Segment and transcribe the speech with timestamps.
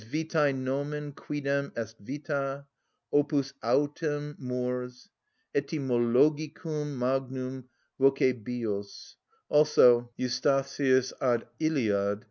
[0.03, 2.65] (Vitæ nomen quidem est vita,
[3.13, 5.09] opus autem mors.
[5.53, 7.65] Etymologicum magnum,
[7.99, 9.13] voce Βιος;
[9.47, 11.13] also _Eustath.
[11.21, 12.19] ad Iliad.